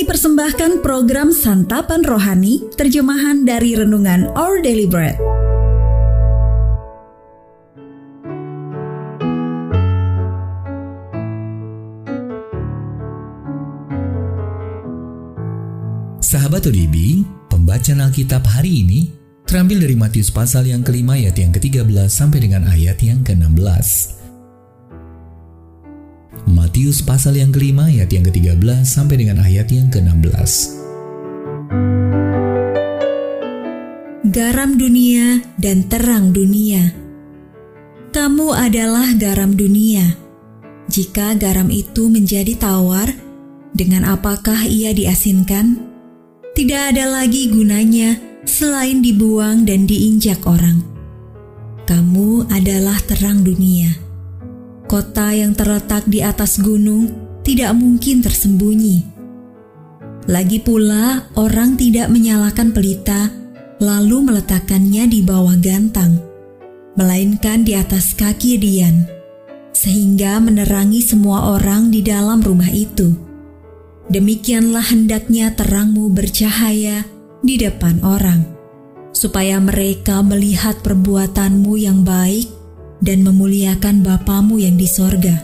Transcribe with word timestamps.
Kami 0.00 0.16
persembahkan 0.16 0.80
program 0.80 1.28
Santapan 1.28 2.00
Rohani, 2.00 2.72
terjemahan 2.72 3.44
dari 3.44 3.76
Renungan 3.76 4.32
Our 4.32 4.64
Daily 4.64 4.88
Bread. 4.88 5.12
Sahabat 16.24 16.64
ODB, 16.64 17.20
pembacaan 17.52 18.00
Alkitab 18.00 18.48
hari 18.48 18.80
ini 18.80 19.12
terambil 19.44 19.84
dari 19.84 20.00
Matius 20.00 20.32
pasal 20.32 20.64
yang 20.64 20.80
kelima 20.80 21.20
ayat 21.20 21.36
yang 21.36 21.52
ke-13 21.52 22.08
sampai 22.08 22.40
dengan 22.40 22.72
ayat 22.72 22.96
yang 23.04 23.20
ke-16. 23.20 24.19
Matius 26.80 27.04
pasal 27.04 27.36
yang 27.36 27.52
kelima 27.52 27.92
ayat 27.92 28.08
yang 28.08 28.24
ke-13 28.24 28.88
sampai 28.88 29.20
dengan 29.20 29.44
ayat 29.44 29.68
yang 29.68 29.92
ke-16. 29.92 30.80
Garam 34.32 34.80
dunia 34.80 35.44
dan 35.60 35.84
terang 35.92 36.32
dunia. 36.32 36.88
Kamu 38.16 38.56
adalah 38.56 39.12
garam 39.20 39.52
dunia. 39.52 40.08
Jika 40.88 41.36
garam 41.36 41.68
itu 41.68 42.08
menjadi 42.08 42.56
tawar, 42.56 43.12
dengan 43.76 44.08
apakah 44.08 44.64
ia 44.64 44.96
diasinkan? 44.96 45.84
Tidak 46.56 46.96
ada 46.96 47.12
lagi 47.12 47.52
gunanya 47.52 48.16
selain 48.48 49.04
dibuang 49.04 49.68
dan 49.68 49.84
diinjak 49.84 50.48
orang. 50.48 50.80
Kamu 51.84 52.48
adalah 52.48 52.96
terang 53.04 53.44
dunia. 53.44 54.09
Kota 54.90 55.30
yang 55.30 55.54
terletak 55.54 56.02
di 56.10 56.18
atas 56.18 56.58
gunung 56.58 57.06
tidak 57.46 57.78
mungkin 57.78 58.26
tersembunyi. 58.26 59.06
Lagi 60.26 60.58
pula, 60.58 61.30
orang 61.38 61.78
tidak 61.78 62.10
menyalakan 62.10 62.74
pelita 62.74 63.30
lalu 63.78 64.26
meletakkannya 64.26 65.06
di 65.06 65.22
bawah 65.22 65.54
gantang, 65.62 66.18
melainkan 66.98 67.62
di 67.62 67.78
atas 67.78 68.18
kaki 68.18 68.58
Dian, 68.58 69.06
sehingga 69.70 70.42
menerangi 70.42 71.06
semua 71.06 71.54
orang 71.54 71.94
di 71.94 72.02
dalam 72.02 72.42
rumah 72.42 72.74
itu. 72.74 73.14
Demikianlah 74.10 74.90
hendaknya 74.90 75.54
terangmu 75.54 76.10
bercahaya 76.10 77.06
di 77.46 77.62
depan 77.62 78.02
orang, 78.02 78.42
supaya 79.14 79.62
mereka 79.62 80.18
melihat 80.18 80.82
perbuatanmu 80.82 81.78
yang 81.78 82.02
baik 82.02 82.59
dan 83.00 83.24
memuliakan 83.24 84.04
Bapamu 84.04 84.60
yang 84.60 84.76
di 84.76 84.84
sorga. 84.84 85.40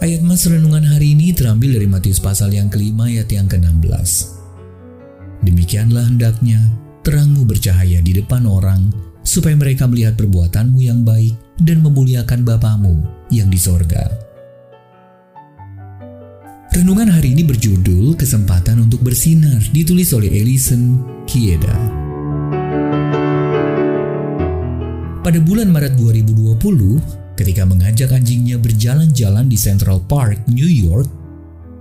Ayat 0.00 0.24
mas 0.24 0.48
renungan 0.48 0.84
hari 0.88 1.12
ini 1.12 1.36
terambil 1.36 1.76
dari 1.76 1.84
Matius 1.84 2.16
pasal 2.16 2.56
yang 2.56 2.72
kelima 2.72 3.12
ayat 3.12 3.28
yang 3.28 3.44
ke-16. 3.44 4.40
Demikianlah 5.44 6.08
hendaknya 6.08 6.60
terangmu 7.04 7.44
bercahaya 7.44 8.00
di 8.00 8.16
depan 8.16 8.48
orang, 8.48 8.88
supaya 9.20 9.52
mereka 9.52 9.84
melihat 9.84 10.16
perbuatanmu 10.16 10.80
yang 10.80 11.04
baik 11.04 11.36
dan 11.60 11.84
memuliakan 11.84 12.40
Bapamu 12.48 13.04
yang 13.28 13.52
di 13.52 13.60
sorga. 13.60 14.08
Renungan 16.72 17.10
hari 17.10 17.34
ini 17.34 17.42
berjudul 17.42 18.14
Kesempatan 18.14 18.78
untuk 18.78 19.02
Bersinar, 19.02 19.60
ditulis 19.74 20.14
oleh 20.14 20.30
Elison 20.30 21.02
Kieda. 21.26 21.97
Pada 25.28 25.44
bulan 25.44 25.68
Maret 25.68 26.00
2020, 26.00 27.36
ketika 27.36 27.68
mengajak 27.68 28.16
anjingnya 28.16 28.56
berjalan-jalan 28.56 29.44
di 29.44 29.60
Central 29.60 30.00
Park, 30.08 30.40
New 30.48 30.64
York, 30.64 31.04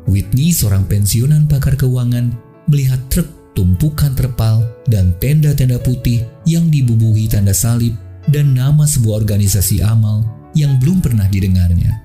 Whitney, 0.03 0.51
seorang 0.51 0.83
pensiunan 0.83 1.47
pakar 1.47 1.79
keuangan, 1.79 2.35
melihat 2.67 2.99
truk 3.07 3.55
tumpukan 3.55 4.11
terpal 4.19 4.67
dan 4.91 5.15
tenda-tenda 5.23 5.79
putih 5.79 6.27
yang 6.43 6.67
dibubuhi 6.67 7.31
tanda 7.31 7.55
salib 7.55 7.95
dan 8.27 8.51
nama 8.51 8.83
sebuah 8.83 9.23
organisasi 9.23 9.79
amal 9.79 10.27
yang 10.51 10.75
belum 10.83 10.99
pernah 10.99 11.31
didengarnya. 11.31 12.03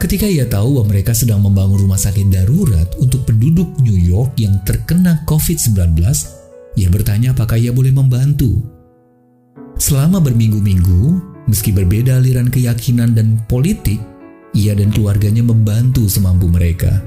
Ketika 0.00 0.24
ia 0.24 0.48
tahu 0.48 0.80
bahwa 0.80 0.88
mereka 0.88 1.12
sedang 1.12 1.44
membangun 1.44 1.84
rumah 1.84 2.00
sakit 2.00 2.32
darurat 2.32 2.88
untuk 2.96 3.28
penduduk 3.28 3.76
New 3.84 4.00
York 4.00 4.40
yang 4.40 4.56
terkena 4.64 5.20
COVID-19, 5.28 6.00
ia 6.80 6.88
bertanya 6.88 7.36
apakah 7.36 7.60
ia 7.60 7.76
boleh 7.76 7.92
membantu. 7.92 8.75
Selama 9.76 10.18
berminggu-minggu, 10.18 11.20
meski 11.46 11.70
berbeda 11.70 12.18
aliran 12.18 12.48
keyakinan 12.48 13.12
dan 13.12 13.40
politik, 13.46 14.00
ia 14.56 14.72
dan 14.72 14.88
keluarganya 14.88 15.44
membantu 15.44 16.08
semampu 16.08 16.48
mereka. 16.48 17.04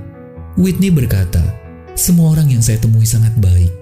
Whitney 0.55 0.93
berkata, 0.93 1.41
semua 1.97 2.37
orang 2.37 2.53
yang 2.53 2.61
saya 2.61 2.77
temui 2.77 3.09
sangat 3.09 3.33
baik. 3.41 3.73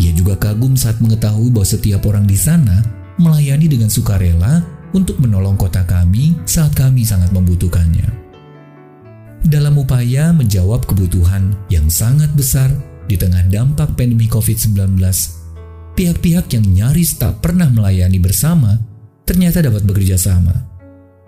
Ia 0.00 0.10
juga 0.16 0.34
kagum 0.40 0.74
saat 0.74 0.98
mengetahui 0.98 1.54
bahwa 1.54 1.68
setiap 1.68 2.02
orang 2.08 2.26
di 2.26 2.34
sana 2.34 2.82
melayani 3.20 3.70
dengan 3.70 3.86
sukarela 3.86 4.64
untuk 4.90 5.22
menolong 5.22 5.54
kota 5.54 5.86
kami 5.86 6.34
saat 6.48 6.74
kami 6.74 7.06
sangat 7.06 7.30
membutuhkannya 7.30 8.24
dalam 9.44 9.76
upaya 9.76 10.32
menjawab 10.32 10.88
kebutuhan 10.88 11.52
yang 11.68 11.92
sangat 11.92 12.32
besar 12.32 12.72
di 13.04 13.20
tengah 13.20 13.44
dampak 13.52 13.92
pandemi 13.92 14.24
COVID-19, 14.24 14.96
pihak-pihak 15.94 16.50
yang 16.54 16.66
nyaris 16.66 17.16
tak 17.16 17.40
pernah 17.40 17.70
melayani 17.70 18.18
bersama 18.18 18.78
ternyata 19.24 19.64
dapat 19.64 19.82
bekerja 19.86 20.20
sama. 20.20 20.52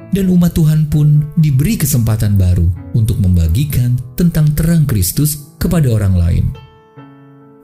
Dan 0.06 0.31
umat 0.31 0.54
Tuhan 0.54 0.87
pun 0.87 1.34
diberi 1.34 1.75
kesempatan 1.75 2.38
baru 2.38 2.66
untuk 2.94 3.19
membagikan 3.19 3.99
tentang 4.15 4.54
terang 4.54 4.87
Kristus 4.87 5.56
kepada 5.59 5.91
orang 5.91 6.15
lain. 6.15 6.44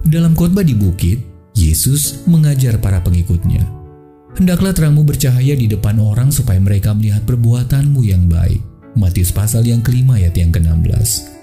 Dalam 0.02 0.34
khotbah 0.34 0.66
di 0.66 0.74
bukit, 0.74 1.22
Yesus 1.54 2.26
mengajar 2.26 2.82
para 2.82 2.98
pengikutnya, 2.98 3.62
Hendaklah 4.32 4.72
terangmu 4.72 5.04
bercahaya 5.04 5.52
di 5.52 5.68
depan 5.68 6.00
orang 6.00 6.32
supaya 6.32 6.56
mereka 6.56 6.96
melihat 6.96 7.20
perbuatanmu 7.28 8.00
yang 8.00 8.32
baik 8.32 8.72
Matius 8.92 9.32
pasal 9.32 9.64
yang 9.64 9.80
kelima 9.80 10.20
ayat 10.20 10.36
yang 10.36 10.52
ke-16. 10.52 11.41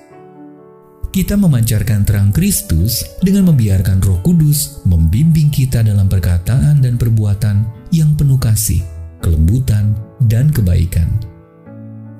Kita 1.10 1.34
memancarkan 1.34 2.06
terang 2.06 2.30
Kristus 2.30 3.02
dengan 3.26 3.50
membiarkan 3.50 3.98
roh 4.06 4.22
kudus 4.22 4.86
membimbing 4.86 5.50
kita 5.50 5.82
dalam 5.82 6.06
perkataan 6.06 6.86
dan 6.86 7.02
perbuatan 7.02 7.66
yang 7.90 8.14
penuh 8.14 8.38
kasih, 8.38 8.86
kelembutan, 9.18 9.98
dan 10.30 10.54
kebaikan. 10.54 11.10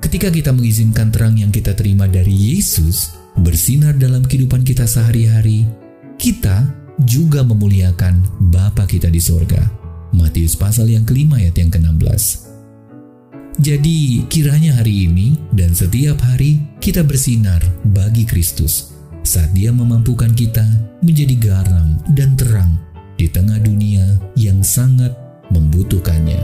Ketika 0.02 0.34
kita 0.34 0.50
mengizinkan 0.50 1.14
terang 1.14 1.38
yang 1.38 1.54
kita 1.54 1.70
terima 1.78 2.10
dari 2.10 2.34
Yesus 2.34 3.14
bersinar 3.38 3.94
dalam 3.94 4.26
kehidupan 4.26 4.66
kita 4.66 4.90
sehari-hari, 4.90 5.70
kita 6.18 6.66
juga 7.06 7.46
memuliakan 7.46 8.18
Bapa 8.50 8.90
kita 8.90 9.06
di 9.06 9.22
sorga. 9.22 9.62
Matius 10.10 10.58
pasal 10.58 10.90
yang 10.90 11.06
kelima 11.06 11.38
ayat 11.38 11.54
yang 11.54 11.70
ke-16. 11.70 12.50
Jadi, 13.62 14.26
kiranya 14.26 14.82
hari 14.82 15.06
ini 15.06 15.38
dan 15.54 15.78
setiap 15.78 16.18
hari 16.26 16.58
kita 16.80 17.04
bersinar 17.04 17.60
bagi 17.92 18.24
Kristus 18.24 18.96
saat 19.20 19.52
Dia 19.52 19.68
memampukan 19.68 20.32
kita 20.32 20.64
menjadi 21.04 21.36
garam 21.36 22.00
dan 22.16 22.32
terang 22.40 22.72
di 23.20 23.28
tengah 23.28 23.60
dunia 23.60 24.16
yang 24.32 24.64
sangat 24.64 25.12
membutuhkannya. 25.52 26.40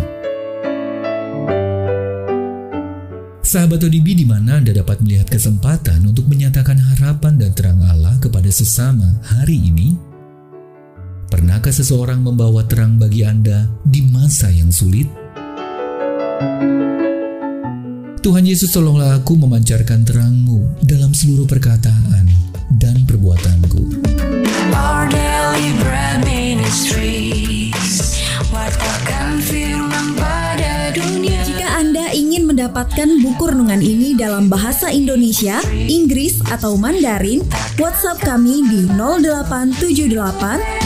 Sahabat 3.41 3.81
ODB 3.81 4.13
di 4.13 4.29
mana 4.29 4.61
Anda 4.61 4.77
dapat 4.77 5.01
melihat 5.01 5.33
kesempatan 5.33 6.05
untuk 6.05 6.29
menyatakan 6.29 6.77
harapan 6.77 7.41
dan 7.41 7.57
terang 7.57 7.81
Allah 7.81 8.21
kepada 8.21 8.53
sesama 8.53 9.09
hari 9.25 9.57
ini? 9.57 9.97
Pernahkah 11.33 11.73
seseorang 11.73 12.21
membawa 12.21 12.61
terang 12.69 13.01
bagi 13.01 13.25
Anda 13.25 13.73
di 13.89 14.05
masa 14.05 14.53
yang 14.53 14.69
sulit? 14.69 15.09
Tuhan 18.21 18.45
Yesus 18.45 18.73
tolonglah 18.73 19.21
aku 19.21 19.37
memancarkan 19.37 20.07
terangmu 20.07 20.81
dalam 20.85 21.13
seluruh 21.13 21.45
perkataan 21.45 22.27
dan 22.81 22.97
perbuatanku. 23.05 24.01
Our 24.73 25.09
daily 25.09 25.73
bread 25.83 26.25
ministries, 26.25 28.21
Jika 31.47 31.69
Anda 31.77 32.13
ingin 32.15 32.49
mendapatkan 32.49 33.09
buku 33.21 33.45
renungan 33.53 33.81
ini 33.85 34.17
dalam 34.17 34.49
bahasa 34.49 34.89
Indonesia, 34.91 35.61
Inggris, 35.73 36.41
atau 36.49 36.75
Mandarin, 36.79 37.45
WhatsApp 37.77 38.23
kami 38.25 38.65
di 38.67 38.89
0878 38.95 40.86